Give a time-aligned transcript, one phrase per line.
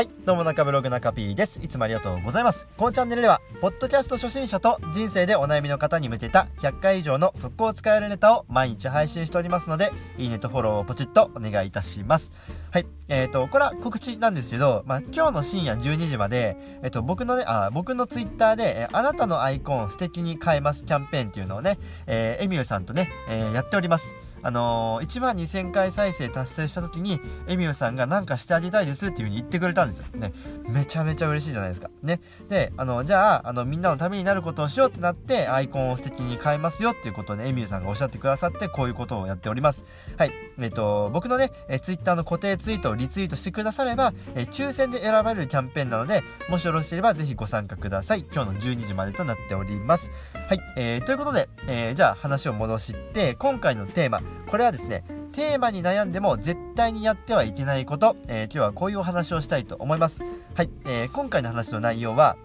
[0.00, 1.60] はい、どうも中ブログ中 P です。
[1.62, 2.66] いつもありがとうございます。
[2.78, 12.32] このチャンネルでは、ポッドキャスト初心者と人生でお悩みの方に向けた100回以上の速攻使えるネタを毎日配信しておりますので、いいねとフォローをポチッとお願いいたします。
[12.70, 24.14] はい、えーと、これは告知なんですけど、まあ、今日の深夜12時まで、えっ、ー、と、僕のね、あ、僕のツイッターで、えー、あなたのアイコンを素敵に変えますキャンペーンっていうのをね、えー、エミューさんとね、えー、やっております。
[24.42, 30.06] あのー、1万2000回再生達成した時に、エミューさんが何かしてあげたいですっていう風に言ってくれたんですよ。
[30.14, 30.32] ね。
[30.68, 31.90] めちゃめちゃ嬉しいじゃないですか。
[32.02, 32.20] ね。
[32.48, 39.84] で、あの、じゃあ、あの、みんなのためになることをしようってなって、アイコンを素敵に変えますよっていうことをね、エミューさんがおっしゃってくださって、こういうことをやっております。
[40.16, 40.32] はい。
[40.58, 48.26] えっ、ー、と、僕のね、えー、ツイッターの固定ツイートをリツイートしてくだされば、えー、抽選で選ばれるキャンペーンなので、もしよろしければぜひご参加ください。
[48.32, 50.10] 今日の12時までとなっております。
[50.48, 50.60] はい。
[50.76, 60.20] えー、ということで、えー、じゃあ話を戻して、今回のテーマ、これはですね、テーマに悩んでも絶対にやってはいけないこと、えー、今日はこういうお話をしたいと思います。
[60.54, 62.36] はい、えー、今回の話の内容は、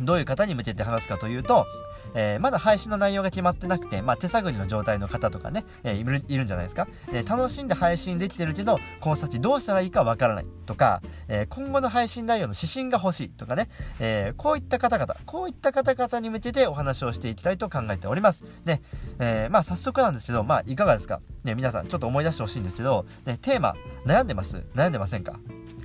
[0.00, 1.66] どういう方に向けて話すかというと、
[2.14, 13.68] えー、まだ配信の内容が決まってなくて、まあ、手探りの状態の方とかね、えー、いるんじゃないですか、えー、楽しんで配信できてるけどこの先どうしたらいいかわからないとか、え今後の配信内容の指針が欲しいとかね、
[14.00, 18.44] えこういった方々こういった方々に向けてお話をしていきたいと考えております。
[18.64, 18.80] で、
[19.18, 21.20] えまあ早速なんですけどまあいかがですか？
[21.44, 23.74] ね皆さんちょっと思い出してほしいんですけど、ね、テーマ
[24.06, 24.64] 悩んでます？
[24.74, 25.38] 悩んでませんか？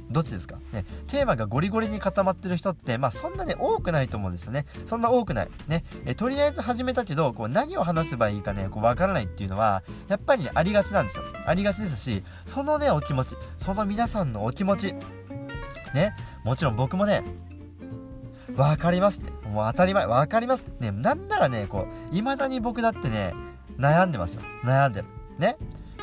[0.09, 0.57] どっちですか？
[0.73, 4.65] ね、テーマがゴリゴリに固まってる人って、まあそんなね、多くないと思うんですよね。
[4.85, 5.49] そんな多くない。
[5.67, 11.23] ね、えとりあえず始めたけど、こう何を話せばいいかね、こうわからないっていうのは、やっぱりね、ありがちなんですよ。
[11.45, 14.95] ありがちですし、そのね、お気持ち、その皆さんのお気持ち、
[15.93, 17.23] ね、もちろん僕もね、
[18.55, 19.31] わかりますって。
[19.47, 20.91] もう当たり前、わかりますって。
[20.91, 23.33] ね、なんならね、こう、未だに僕だってね、
[23.77, 24.41] 悩んでますよ。
[24.63, 25.07] 悩んでる。
[25.37, 25.55] ね。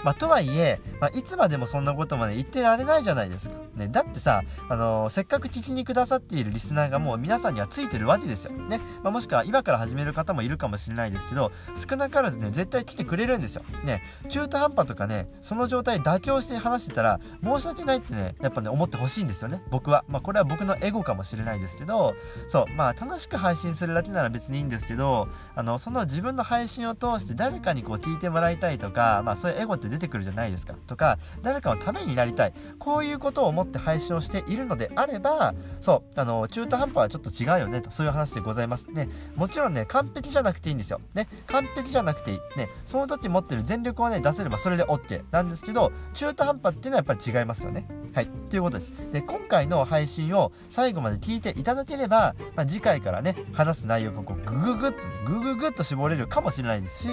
[0.04, 3.56] まあ、とはいえ、まあ、いつまでもそんなことまで言ってられないじゃないですか。
[3.76, 8.52] ね、だってさ、あのー、せっかく聞きにくださっているリスナーがもう皆さんにはついてるわけですよ。
[8.52, 8.80] ね。
[9.02, 11.52] まあ、もしくは今から始める方もいるかもしれないですけど、
[11.88, 13.62] 少なからずね、絶対来てくれるんですよ。
[13.84, 14.02] ね。
[14.28, 19.62] 中途半端とかね、その状態妥協して話してたら、申し訳ないってね、やっぱね、思ってほしいんですよね。
[19.70, 20.04] 僕は。
[20.08, 22.14] まあ、これは僕のエゴかもしれないですけど、
[22.48, 30.74] そう、まあ、楽しく配信するだけなら別にいいんですけど、あの、その自分の配信を通して誰かにこう聞いてもらいたいとか、まあ、そういうエゴって出てくるじゃないですか。
[30.86, 38.90] とか誰かのためになりたいこういうことを思って配信をしているのであればそうあの中途半端はちょっと違うよねとそういう話でございます。
[38.90, 41.00] ねもちろんね完璧じゃなくていいんですよ。
[41.14, 42.38] ね完璧じゃなくていい。
[42.56, 47.86] ねその時持ってる全力をね出せればそれで OK なんですけど中途半端っていうのはやっぱり違いますよね。
[48.14, 48.92] はいということです。
[49.12, 54.94] で今回の配信を最後まで聞いていただければ、まあ、次回からね話す内容がこうグググッ
[55.26, 57.08] グググッと絞れるかもしれないですし、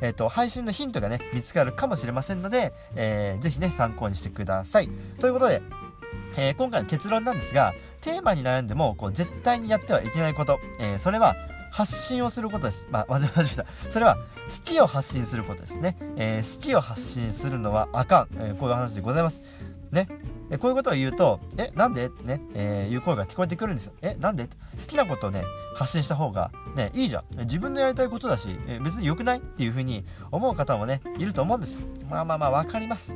[0.00, 4.88] えーと、と配信のヒントがね見つかるかもしれませんので、えー、ぜひね、参考にしてください。
[5.18, 5.62] ということで、
[6.36, 11.34] えー、今回の結論なんですが、テーマに悩んでも、こう、絶対にやってはいけないこと、えー、それは、
[11.70, 12.86] 発信をすることです。
[12.92, 13.66] まあ、間違えました。
[13.90, 14.20] それは、好
[14.64, 15.96] きを発信することですね。
[16.16, 18.34] えー、好きを発信するのはあかん。
[18.36, 19.42] えー、こういう話でございます。
[19.90, 20.08] ね。
[20.50, 22.06] えこういうことを言うと、え、なんで？
[22.06, 23.92] ってね、えー、いう声が聞こえてくるんですよ。
[24.02, 24.44] え、なんで？
[24.44, 24.50] 好
[24.86, 25.42] きなことをね、
[25.74, 27.38] 発信した方が、ね、いいじゃん。
[27.40, 29.38] 自分のやりたいことだし、え別に良くない？
[29.38, 31.80] っていうふうに思う方もね、いると思うんですよ。
[32.10, 33.14] まあまあまあ、わかります。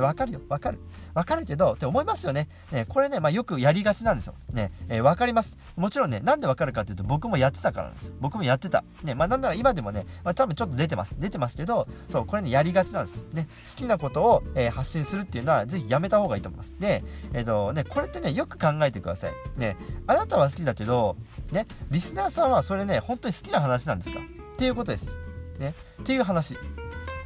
[0.00, 0.80] わかるよ、わかる。
[1.14, 2.48] わかるけど、って思いますよね。
[2.70, 4.34] ねこれね、まあ、よくやりがちなんですよ。
[4.52, 5.58] ね、えー、わかります。
[5.76, 8.14] もちろんね、なんでわかるかっていうと、僕もやってたからなんですよ。
[8.20, 8.84] 僕もやってた。
[9.02, 11.14] ね、まあ、なんなら今でもね、まあ、多分ちょっと出てます。
[11.18, 13.22] 出てますけど、そう、これね、やりがちなんですよ。
[13.32, 16.74] ね、好きなことを、えー、発信するっていうのは、ぜひやめた方がいいと思います。
[16.78, 17.04] で、
[17.34, 19.32] えっ、ー、とね、これってね、よく考えてください。
[19.56, 19.76] ね、
[20.06, 21.16] あなたは好きだけど、
[21.50, 24.20] ね、リスナーさんはそれね、本当に好きな話なんですか？
[24.20, 25.16] っていうことです。
[25.58, 26.56] ね、っていう話。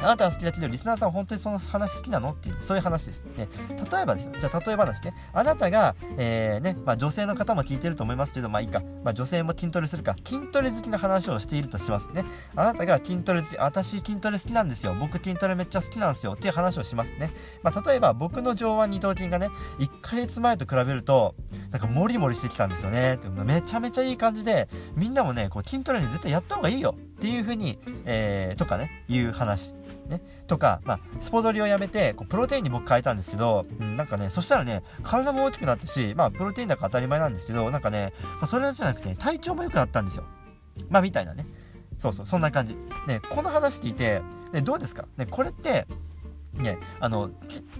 [0.00, 2.30] あなたは好きだけどリスナーさん本当にその話好きなの？
[2.30, 3.48] っていうそういう話です、ね、
[3.90, 4.34] 例えばですよ。
[4.38, 5.14] じゃあ例え話ね。
[5.32, 10.16] あなたが、えー、ねまあ、女性の方も聞いてると思いますけどまあいいか、まあ、女性も筋トレするか。
[10.24, 12.24] 筋トレ好きな話をしているとしますね。
[12.54, 13.56] あなたが筋トレ好き。
[13.58, 14.94] 私筋トレ好きなんですよ。
[14.94, 16.32] 僕筋トレめっちゃ好きなんですよ。
[16.34, 17.30] っていう話をしますね、
[17.62, 19.48] まあ、例えば僕の上腕二頭筋がね
[19.78, 21.34] 1ヶ月前と比べると
[21.76, 23.18] なんかモリモリしてきたんですよね。
[23.44, 26.94] めちゃめちゃいい感じでみんなもねこう筋トレに絶対やった方がいいよ。
[26.96, 29.74] っていう風に、えー、とかねいう話。
[30.08, 40.24] ね、とか、まあ、スポドリをやめてこうプロテインに僕変えたんですけど、うん、なんかねそしたらね体も大きくなったしまあプロテインだから当たり前なんですけどなんかね、まあ、それじゃなくて、体調も良くなったんですよ。
[40.88, 41.44] まあみたいなね。
[41.98, 42.76] そうそうそんな感じ。
[43.08, 44.22] ねこの話聞いて、
[44.52, 45.06] ね、どうですか？
[45.16, 45.88] ねこれって
[46.56, 47.30] ね、あの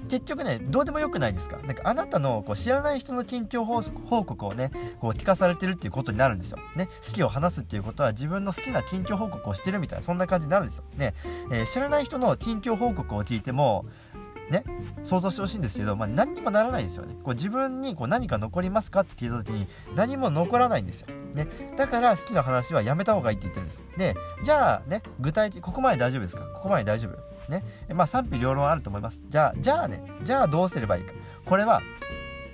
[0.08, 1.56] 結局ねどうでもよくないですか？
[1.58, 4.70] なんかあなたのこう知らない人の近況報告をね
[5.00, 11.14] こう聞かされてるっていうことになるんですよ、ね、好きを話すっていうことは自分の好きな近況報告をしてるみたいなそんな感じになるんですよ、ね
[11.50, 13.87] えー、知らない人の近況報告を聞いても
[14.50, 14.62] ね
[15.02, 17.17] 想像してほしいんですけど、まあ、何にもならないですよね。
[17.25, 23.82] こう自分にこう何か残りますかって聞いた時に何も残らないんですよ、ね、だから好きな話はやめた方がいいって言ってるんです。
[23.96, 24.14] で
[24.44, 26.44] じゃあね具体的ここまで大丈夫ですか？
[26.55, 27.19] ここまで大丈夫？
[27.50, 27.64] ね。
[27.93, 29.20] まあ賛否両論あると思います。
[29.28, 31.12] じゃあじゃあねじゃあどうすればいいか。
[31.44, 31.81] これは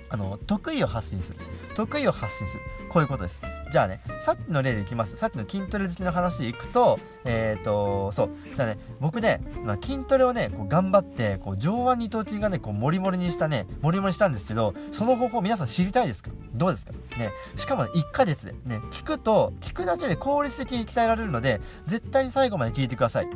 [0.09, 1.39] あの得意を発信する
[1.75, 2.63] 得意を発信する。
[2.89, 3.41] こういうことです。
[3.71, 5.15] じゃあねさっきの例でいきます。
[5.17, 8.29] さっきの筋トレ好きの話でいくとえっ、ー、とそう。
[8.55, 9.41] じゃあね僕ね
[9.81, 16.29] 筋トレをねこう頑張ってこう上腕二頭筋がねこうモリモリにしたねモリモリしたんですけどその方法皆さん知りたいですか？
[16.53, 16.91] どうですか？
[17.17, 17.31] ね。
[17.55, 18.51] しかも、ね、1ヶ月で。
[18.65, 23.27] ね聞くと聞くだけで効率的に鍛えられるので絶対に最後まで聞いてください。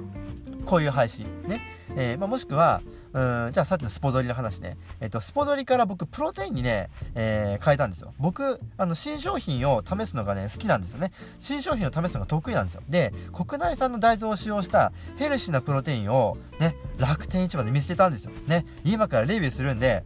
[0.68, 1.62] こういう配信ね、
[1.96, 2.81] えーまあ、もしくは
[3.14, 8.14] うんじゃあさっきのスポドリの話ね、えっと、スポドリから僕プロテインにね、えー、変えたんですよ。
[8.19, 11.12] 僕あの新商品を試すのがね好きなんですよね。
[11.40, 12.84] 新商品を試すのが得意なんですよ。
[12.90, 18.31] で国内産の大豆を使用したヘルシーなプロテインをね楽天市場で見つけたんですよ。
[18.48, 18.66] ね。
[18.84, 20.04] 今からレビューするんで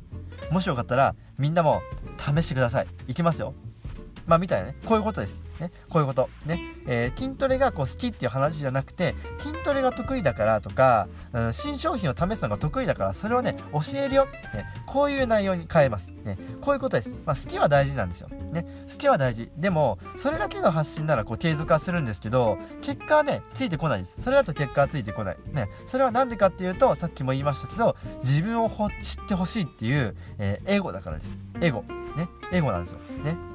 [0.52, 1.82] もしよかったらみんなも
[2.18, 2.88] 試してください。
[3.08, 3.54] いきますよ。
[4.32, 6.30] まあみたいなねこういうことですね、こういうこと。
[6.46, 6.60] ね。
[6.88, 14.26] えー、筋トレがこう好きっていう話じゃなくて、筋トレが得意だからとか、うん、新商品を試すのが得意だから、それをね、教えるよ。
[14.26, 14.66] ね。
[14.88, 16.12] こういう内容に変えます。
[16.24, 16.38] ね。
[16.62, 17.16] こういうことです。
[17.26, 18.30] まあ、好きは大事なんですよ。
[18.30, 18.66] ね。
[18.92, 19.52] 好きは大事。
[19.56, 24.16] でも、それだけの発信ならこう継続はするんですけど、結果はね、ついてこないです。
[24.20, 25.38] それだと結果はついてこない。
[25.52, 25.70] ね。
[25.86, 31.38] それは何でかっていうと、さっきも言いましたけど、自分を知ってほしいっていう、えー、エゴだからです。
[31.62, 31.84] エゴ。
[32.16, 32.28] ね。
[32.52, 33.00] エゴなんですよ。
[33.24, 33.51] ね。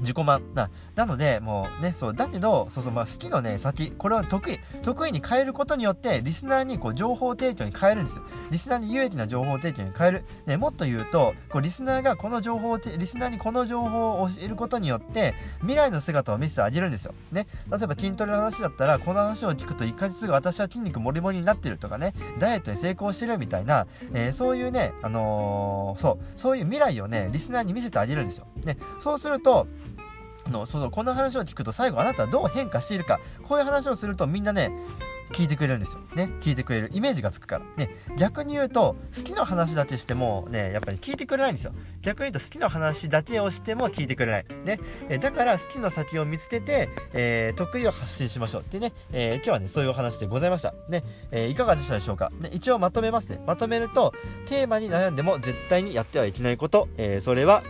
[0.00, 0.42] 自己満。
[0.54, 8.24] ななのでもうねそうだけどそうそうまあ好きのね先これは得意得意に変えることによってリスナーにこう情報提供に変えるんですよ。
[8.50, 17.14] リスナーに有益な情報提供に変える、ね、もっと言うとこうリスナーがこの情報をリスナーにこの情報を教えることによって未来の姿を見せてあげるんですよ。
[17.32, 17.46] ね。
[17.70, 28.46] 例えば筋トレの話だったらこの話を聞くと1ヶ月後私は筋肉もりもりになってるとかねダイエットに成功してるみたいな、えー、そういうねあのー、そうそういう未来をねリスナーに見せてあげるんですよ。
[28.64, 28.76] ね。
[28.98, 29.66] そうすると
[30.50, 34.72] のそうそうこの話を聞くと最後あなたはどう変化しているかこういう話をするとみんなね
[35.32, 36.00] 聞いてくれるんですよ。
[36.14, 36.30] ね。
[36.40, 36.90] 聞いてくれる。
[36.92, 37.64] イメージがつくから。
[37.76, 37.94] ね。
[38.16, 41.72] 逆に言うと、好きな話だけしても、ね、やっぱり聞いてくれないんですよ。
[42.02, 44.46] 逆に言うと、好きな話だけをしても聞いてくれない。
[44.64, 44.80] ね。
[45.08, 48.62] えだから、好きな先を見つけて、えー、得意を発信しましょう。
[48.62, 50.74] ってね、えー、今日はね、そういうお話でございました。
[50.88, 51.04] ね。
[51.30, 52.32] えー、いかがでしたでしょうか。
[52.40, 52.50] ね。
[52.52, 53.40] 一応まとめますね。
[53.46, 54.12] まとめると、
[54.46, 57.62] テーマに悩んでも絶対にやってはいけないこと、えそれは、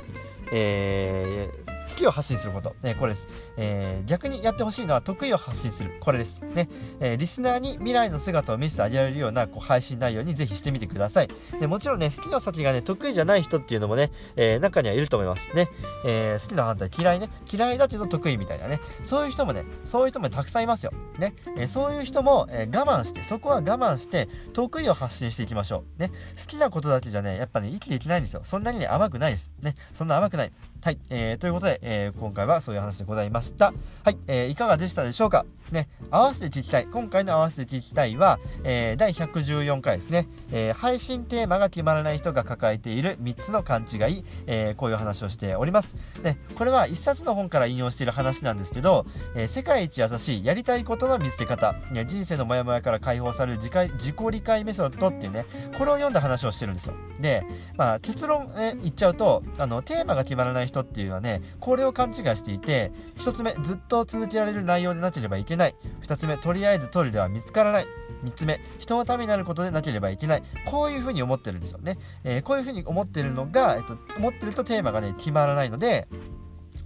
[0.52, 3.26] えー、好きを発信すること、ね、これです、
[3.56, 5.92] えー、逆にやってほしいのは得意を発信する。
[6.00, 6.68] これです、ね。
[7.00, 11.28] えー、リスナーに未来の姿を見せてあげられるようなこう配信内容にぜひしてみてください。
[11.58, 15.48] でもちろんね好きな先がね得意じゃない人っていうのもね、えー、中にはいると思います。
[15.54, 15.68] ね、
[16.06, 17.28] え好きな反対嫌いね。
[17.50, 18.80] 嫌いだけど得意みたいなね。
[19.04, 20.92] そういう人もねそういう人もたくさんいますよ。
[21.18, 26.00] ね、えそういう人も、え我慢してそこは我慢して得意を発信していきましょう。
[26.00, 26.10] ね。
[26.38, 28.42] 好きなことだけじゃねやっぱね生きていけないんですよ。
[28.44, 29.50] そんなにね甘くないです。
[29.60, 29.74] ね。
[29.92, 30.52] そんな甘くない。
[30.82, 33.74] はい、えー、ということで、えー、今回はそういう話でございました。
[34.02, 35.44] はい、えー、いかがでしたでしょうか？
[35.72, 36.86] ね、合わせて聞きたい。
[36.86, 45.96] 今回の合わせて聞きたいは、えー、第114回ですね、えー、配信テーマが決まらない人が抱えている3つの勘違い、えー、こういう話をしております。
[46.22, 49.04] で、これは1冊の本から引用している話なんですけど、
[49.36, 55.44] え世界一優しいやりたいことの見つけ方、ね、人生のモヤモヤから解放される自自己理解メソッドっていうね、
[55.76, 56.94] これを読んだ話をしてるんですよ。
[57.20, 57.44] で、
[57.76, 65.74] まあ、結論、え言っちゃうと、あの、テーマが決まらない人っていうのはねこれを勘違いしていて1つ目ずっと続けられる内容でなければいけない。
[66.02, 67.86] 2つ目とりあえず取るでは見つからない。
[68.24, 70.42] 3つ目人のためになることでなければいけない。
[70.66, 76.08] こういうふうに思ってるんですよね、えー、こういうふうに思ってるのが、えっと、思ってるとテーマがね決まらないので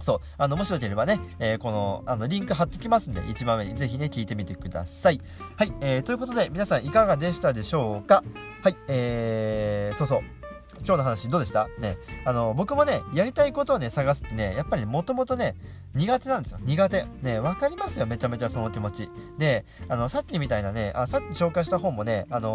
[0.05, 3.75] そう、あの、もしよければね、えー、この、あの、リンク貼ってきますんで、1番目に。
[3.75, 5.19] ぜひね、聞いてみてください。
[5.55, 8.23] はい、えー、ということで、皆さんいかがでしたでしょうか？
[8.61, 10.44] はい、えー、そうそう。
[10.79, 11.67] 今日の話どうでした？
[11.79, 15.55] ね、あの、僕もね、やりたいことをね、探すってね、やっぱりもともとね、
[15.95, 16.59] 苦手なんですよ。
[16.61, 17.05] 苦手。
[17.21, 18.05] ね、わかりますよ。
[18.05, 19.09] めちゃめちゃその気持ち。
[19.37, 22.51] で、あの、さっきみたいなね、あさっき紹介した本もね、あのー、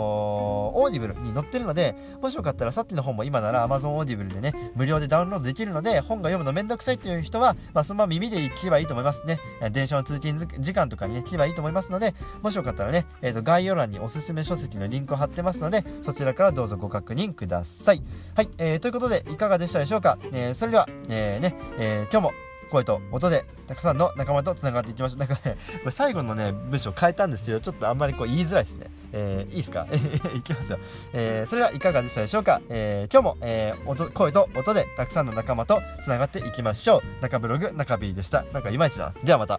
[0.79, 9.39] Audible に載ってるので、もしよかったらさっきの本も今なら Amazon Audible でね、無料でダウンロードできるので、本が読むのめんどくさいっていう人は、まあ、そのまま耳で聞けばいいと思いますね。
[9.73, 18.03] 電車の通勤時間とかにね、聞けばいいと思いますので、もしよかったらね、え、ー、と、概要欄におすすめ書籍のリンクを貼ってますので、そちらからどうぞご確認ください。
[18.35, 20.19] はい、えー、ということで、いかがでしたでしょうか？
[20.33, 22.33] えー、それでは、えー、ね、えー、今日も
[22.71, 25.19] 声と音でたくさんの仲間とつながっていきましょう。
[25.19, 28.87] なんかねこれ最後のね文章変えたんですけどちょっとあんまりこう言いづらいですね。
[29.13, 29.87] えー、いいですか？
[30.37, 30.79] いきますよ、
[31.13, 37.23] えー、それはいかがでしたでしょうか、えー、今日も、えー、音声と音でたくさんの仲間とつながっていきましょう。
[37.23, 38.45] 中ブログ中 B でした。
[38.53, 39.13] なんかいまいちだ。
[39.25, 39.59] ではまた。